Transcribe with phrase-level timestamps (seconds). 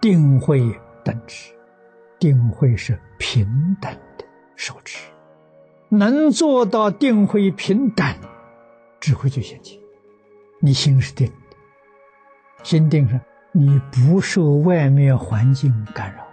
[0.00, 0.60] 定慧
[1.04, 1.52] 等持，
[2.18, 3.46] 定慧是平
[3.80, 4.24] 等的
[4.56, 5.10] 受持，
[5.90, 8.06] 能做到定慧平等，
[8.98, 9.78] 智慧就现前。
[10.60, 11.56] 你心是定的，
[12.62, 13.20] 心定上，
[13.52, 16.26] 你不受外面环境干扰。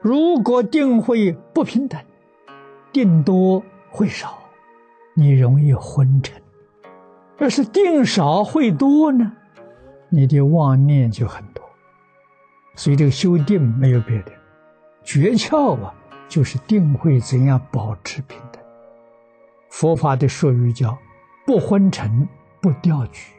[0.00, 2.00] 如果定慧不平等，
[2.92, 4.38] 定多会少，
[5.14, 6.34] 你容易昏沉；
[7.38, 9.32] 要是定少会多呢，
[10.08, 11.69] 你的妄念就很多。
[12.80, 14.32] 所以这个修定没有别的
[15.04, 15.94] 诀窍啊，
[16.30, 18.62] 就是定慧怎样保持平等。
[19.68, 20.96] 佛法的术语叫
[21.44, 22.26] 不昏沉。
[22.62, 23.32] 不掉举，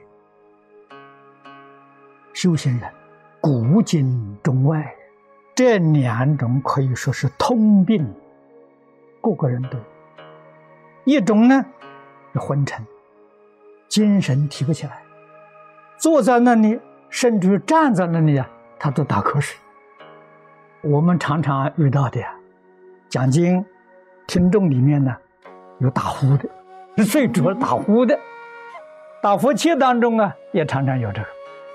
[2.34, 2.90] 修行人
[3.40, 4.91] 古今中外
[5.54, 8.12] 这两种可以说是通病，
[9.21, 9.84] 个个人都有。
[11.05, 11.63] 一种呢
[12.34, 12.84] 是昏沉，
[13.87, 15.04] 精神提不起来，
[15.99, 16.80] 坐在那里
[17.12, 18.49] 甚至于站在那里啊，
[18.82, 19.55] 他都打瞌睡。
[20.82, 22.34] 我们常常遇到的呀，
[23.10, 23.63] 讲经
[24.26, 25.15] 听众里面呢
[25.77, 26.49] 有打呼的，
[26.98, 28.20] 是睡着了打呼的。
[29.21, 31.27] 打佛七当中啊，也常常有这个。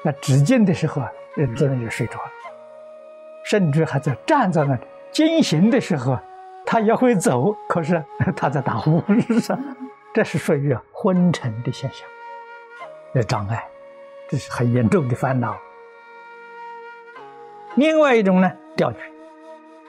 [0.02, 2.30] 那止境的时候啊，人真的就睡着了，
[3.44, 4.80] 甚至还在站在那里。
[5.12, 6.18] 进行的时候，
[6.66, 9.00] 他也会走，可是他在打呼，
[9.40, 9.56] 是
[10.12, 12.04] 这是属于昏沉的现象，
[13.14, 13.64] 的障碍，
[14.28, 15.56] 这是很严重的烦恼。
[17.76, 18.98] 另外一种呢，掉举，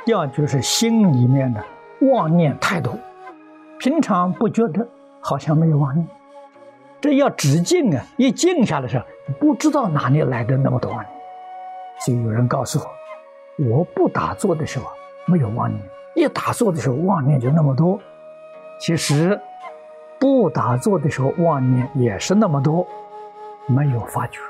[0.06, 1.64] 掉举是心里面的
[2.12, 2.94] 妄念太多，
[3.80, 4.86] 平常不觉得
[5.22, 6.06] 好像没有妄念。
[7.00, 8.04] 这要止静啊！
[8.18, 9.06] 一静下来的时候，
[9.40, 11.12] 不知道哪里来的那么多妄念。
[12.00, 12.80] 所以有人告诉
[13.58, 14.88] 我，我不打坐的时候
[15.26, 15.82] 没有妄念，
[16.16, 17.98] 一打坐的时候妄念就那么多。
[18.80, 19.40] 其实
[20.20, 22.86] 不打坐的时候妄念也是那么多，
[23.66, 24.42] 没有发觉。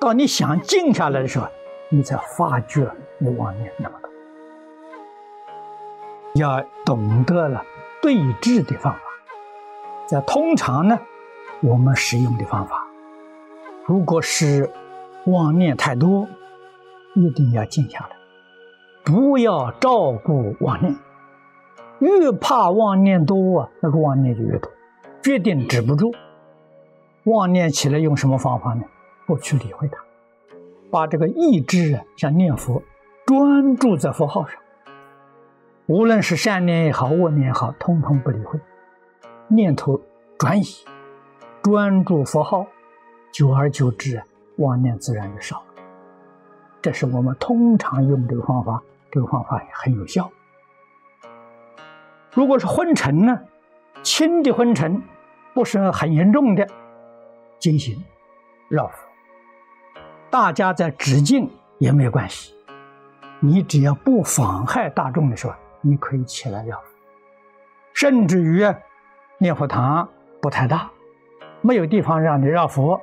[0.00, 1.46] 到你想静下来的时候，
[1.88, 4.10] 你才发觉你妄念那么多。
[6.34, 7.64] 要懂得了
[8.02, 9.00] 对治的方法，
[10.06, 10.98] 在通常呢。
[11.62, 12.86] 我们使用的方法，
[13.86, 14.70] 如果是
[15.24, 16.28] 妄念太多，
[17.14, 18.16] 一定要静下来，
[19.02, 20.94] 不要照顾妄念。
[22.00, 24.70] 越怕妄念多啊，那个妄念就越多，
[25.22, 26.14] 决定止不住。
[27.24, 28.82] 妄念起来用什么方法呢？
[29.26, 29.98] 不去理会它，
[30.90, 32.82] 把这个意志啊，像念佛，
[33.26, 34.60] 专注在佛号上，
[35.86, 38.58] 无论是善念也好，恶念也好，通通不理会，
[39.48, 40.00] 念头
[40.38, 40.64] 转移。
[41.62, 42.66] 专注佛号，
[43.32, 44.22] 久而久之，
[44.58, 45.82] 妄念自然就少了。
[46.80, 48.80] 这是我们通常用这个方法，
[49.10, 50.30] 这个方法也很有效。
[52.32, 53.40] 如果是昏沉呢，
[54.04, 55.02] 轻的昏沉，
[55.54, 56.68] 不是很严重的，
[57.58, 58.04] 进行
[58.68, 59.05] 绕佛。
[60.30, 62.54] 大家在致敬也没有关系，
[63.40, 66.80] 你只要不妨害大众的时候，你可以起来绕。
[67.94, 68.66] 甚至于
[69.38, 70.08] 念佛堂
[70.42, 70.90] 不太大。
[71.62, 73.00] 没有地方让你绕佛，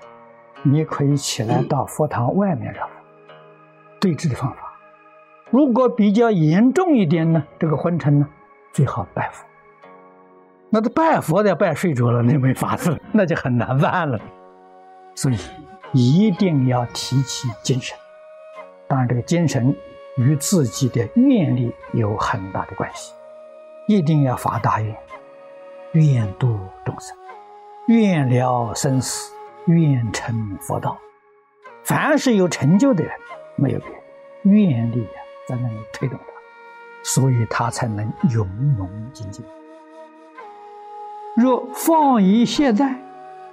[0.61, 2.87] 你可以起来到佛堂外面绕。
[3.99, 4.73] 对治的方法，
[5.49, 8.27] 如果比较严重一点呢，这个昏沉呢，
[8.71, 9.45] 最好拜佛。
[10.69, 14.19] 那这拜佛的拜睡着了，那没法子，那就很难办了。
[15.15, 15.37] 所以
[15.93, 17.97] 一定要提起精神。
[18.87, 19.75] 当然，这个精神
[20.17, 23.13] 与自己的愿力有很大的关系，
[23.87, 24.95] 一定要发大愿，
[25.93, 27.15] 愿度众生。
[27.87, 29.33] 愿了生死，
[29.67, 30.97] 愿成佛道。
[31.83, 33.13] 凡是有成就的人，
[33.55, 33.95] 没有别的
[34.43, 36.25] 愿力啊，在那里推动他，
[37.03, 39.43] 所以他才能勇猛精进。
[41.35, 42.95] 若放逸懈怠，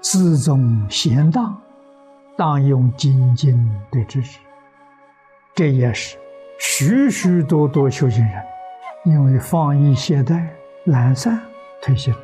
[0.00, 1.61] 自宗闲荡，
[2.41, 4.38] 当用精进对治之。
[5.55, 6.17] 这也是
[6.59, 8.43] 许许多多修行人
[9.05, 10.47] 因为放逸懈怠、
[10.87, 11.38] 懒散、
[11.82, 12.14] 退心，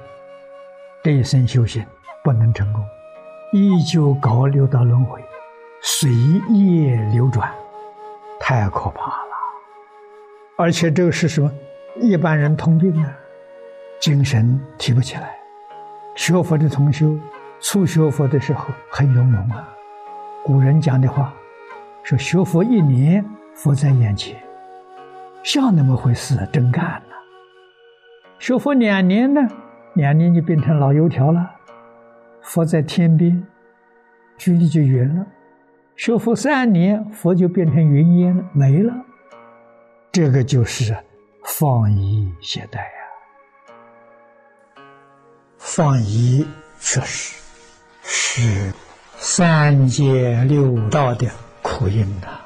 [1.05, 1.85] 这一生修行。
[2.25, 2.83] 不能成功，
[3.53, 5.23] 依旧搞六道轮回，
[5.83, 6.11] 随
[6.49, 7.53] 业流转，
[8.41, 9.29] 太可怕了。
[10.57, 11.53] 而且这个是什么？
[12.01, 13.13] 一般人通病啊，
[14.01, 15.37] 精神提不起来。
[16.17, 17.17] 学佛的同修，
[17.61, 19.76] 初学佛的时候很勇猛啊。
[20.47, 21.35] 古人讲的话
[22.05, 24.41] 说：“学佛一年，佛在眼前，
[25.43, 27.03] 像那么回事，真干了。”
[28.39, 29.41] 学佛两年呢，
[29.95, 31.51] 两年就变成老油条了。
[32.43, 33.45] 佛在天边，
[34.39, 35.27] 距离就远了；
[35.97, 38.95] 学佛三年，佛就变成云烟了，没了。
[40.13, 40.97] 这个就是
[41.43, 42.85] 放逸懈怠呀！
[45.59, 46.47] 放逸
[46.79, 47.35] 确实
[48.05, 48.73] 是
[49.19, 51.31] 三界六道的
[51.63, 52.41] 苦因呐。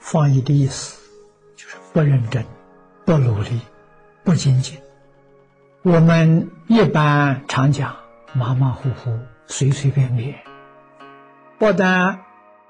[0.00, 1.00] 翻译的意思
[1.56, 2.44] 就是不认真、
[3.04, 3.60] 不努力、
[4.24, 4.78] 不精进。
[5.82, 7.96] 我们一般常讲
[8.32, 10.34] 马马虎虎、随随便便，
[11.58, 12.20] 不但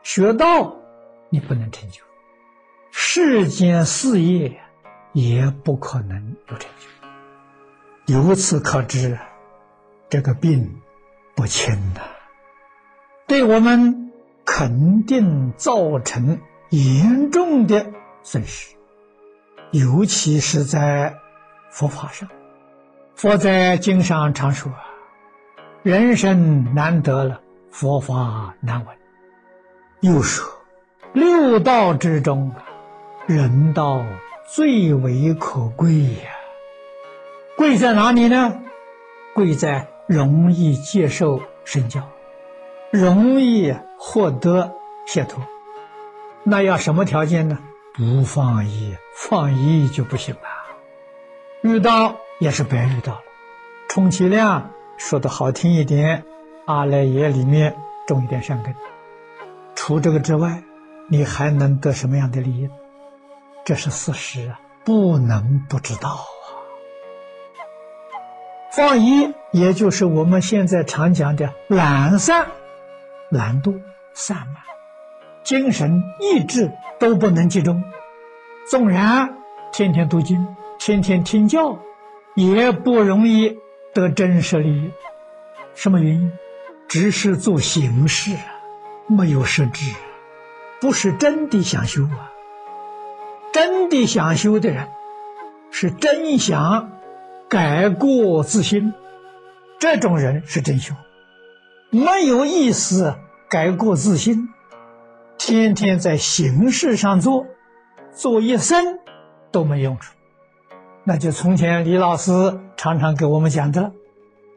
[0.02, 0.76] 学道
[1.30, 2.02] 你不能成就，
[2.90, 4.60] 世间事业
[5.12, 8.14] 也不可能有成就。
[8.14, 9.18] 由此可知，
[10.08, 10.80] 这个病
[11.34, 12.00] 不轻呐，
[13.26, 14.12] 对我们
[14.44, 16.38] 肯定造成。
[16.70, 17.86] 严重的
[18.24, 18.74] 损失，
[19.70, 21.14] 尤其是在
[21.70, 22.28] 佛法上。
[23.14, 24.72] 佛在经上常说
[25.84, 27.40] ：“人生难得了，
[27.70, 28.96] 佛法难闻。”
[30.02, 30.44] 又说
[31.14, 32.52] ：“六道之中，
[33.26, 34.04] 人道
[34.52, 36.32] 最为可贵呀。
[37.56, 38.60] 贵在哪里呢？
[39.36, 42.02] 贵在容易接受身教，
[42.96, 44.72] 容易获得
[45.06, 45.42] 解脱。”
[46.44, 47.58] 那要什么条件呢？
[47.94, 50.40] 不放逸，放逸就不行了。
[51.62, 53.20] 遇到也是白遇到了，
[53.88, 56.22] 充其量说的好听一点，
[56.66, 57.74] 阿赖耶里面
[58.06, 58.74] 种一点善根。
[59.74, 60.62] 除这个之外，
[61.08, 62.68] 你还能得什么样的利益？
[63.64, 66.24] 这是事实啊，不能不知道啊。
[68.72, 72.46] 放逸，也就是我们现在常讲的懒散、
[73.30, 73.80] 懒惰、
[74.14, 74.62] 散漫。
[75.42, 77.82] 精神意志都不能集中，
[78.68, 79.36] 纵然
[79.72, 80.46] 天天读经、
[80.78, 81.78] 天天听教，
[82.34, 83.56] 也不容易
[83.94, 84.90] 得真实利益。
[85.74, 86.32] 什么原因？
[86.88, 88.36] 只是做形式，
[89.08, 89.92] 没有实质，
[90.80, 92.30] 不是真的想修啊！
[93.52, 94.88] 真的想修的人，
[95.70, 96.92] 是真想
[97.48, 98.94] 改过自新，
[99.78, 100.94] 这种人是真修，
[101.96, 103.16] 没有意思
[103.48, 104.50] 改过自新。
[105.38, 107.46] 天天在形式上做，
[108.12, 108.98] 做一生
[109.50, 110.12] 都没用处。
[111.04, 113.92] 那就从前李老师常常给我们讲的了，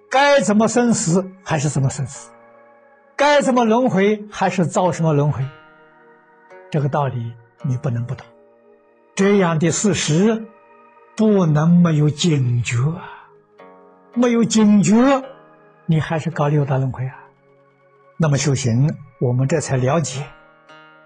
[0.10, 2.32] 该怎么生死还是怎么生死，
[3.16, 5.46] 该怎么轮回还是造什么轮回。
[6.72, 7.34] 这个道理
[7.64, 8.26] 你不能不懂，
[9.16, 10.46] 这样的事实
[11.16, 13.30] 不能没有警觉啊！
[14.14, 15.24] 没有警觉，
[15.86, 17.16] 你还是搞六道轮回啊？
[18.22, 20.22] 那么修行，我们这才了解。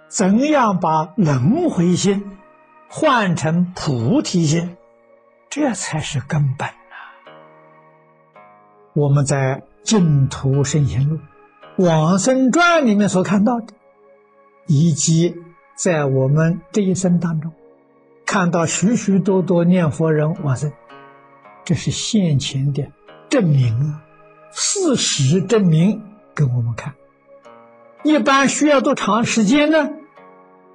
[0.08, 2.38] 怎样把轮回心
[2.90, 4.76] 换成菩提心，
[5.48, 6.74] 这才是根本呐！
[8.94, 11.18] 我们在《净土圣贤录》
[11.88, 13.76] 《往生传》里面所看到的，
[14.66, 15.36] 以及
[15.76, 17.54] 在我们这一生当中
[18.26, 20.72] 看到许许多多念佛人往生，
[21.64, 22.92] 这是现前的
[23.30, 24.02] 证明啊，
[24.52, 26.02] 事实证明
[26.34, 26.96] 给我们看。
[28.04, 29.90] 一般需要多长时间呢？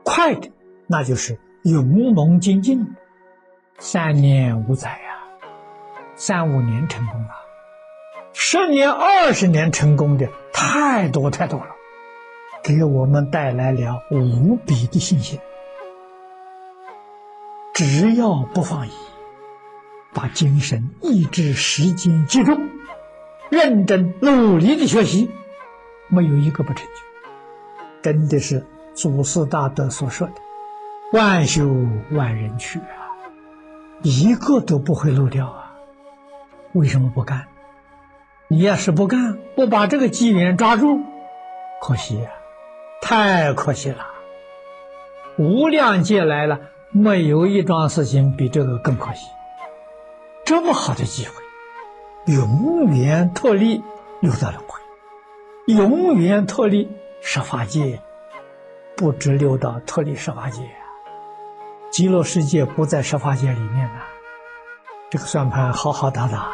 [0.03, 0.51] 快的，
[0.87, 2.95] 那就是勇猛精进，
[3.79, 5.19] 三年五载呀，
[6.17, 7.29] 三五年成功了，
[8.33, 11.67] 十年、二十年成功的太多太多了，
[12.63, 15.39] 给我们带来了无比的信心。
[17.75, 18.91] 只要不放逸，
[20.15, 22.71] 把精神、意志、时间集中，
[23.51, 25.31] 认真努力的学习，
[26.09, 26.93] 没有一个不成就，
[28.03, 28.65] 真的是。
[28.95, 30.33] 祖师大德所说的
[31.15, 31.69] “万修
[32.11, 33.15] 万人去”啊，
[34.03, 35.73] 一个都不会漏掉啊！
[36.73, 37.47] 为什么不干？
[38.49, 41.01] 你要是不干，不把这个机缘抓住，
[41.81, 42.29] 可惜呀，
[43.01, 44.05] 太可惜了！
[45.37, 46.59] 无量劫来了，
[46.91, 49.29] 没有一桩事情比这个更可惜。
[50.45, 53.81] 这么好的机会，永远脱离
[54.19, 54.81] 六道轮回，
[55.73, 58.01] 永远脱离十法界。
[58.97, 60.69] 不止六道脱离十法界，
[61.89, 64.01] 极乐世界不在十法界里面呢，
[65.09, 66.53] 这个算盘好好打打。